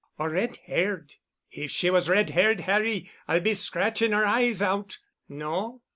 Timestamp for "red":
0.31-0.57, 2.09-2.31